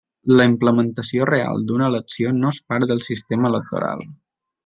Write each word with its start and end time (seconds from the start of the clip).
La 0.39 0.45
implementació 0.51 1.27
real 1.31 1.67
d'una 1.71 1.89
elecció 1.93 2.33
no 2.39 2.53
és 2.57 2.61
part 2.73 2.89
del 2.93 3.05
sistema 3.09 3.51
electoral. 3.53 4.05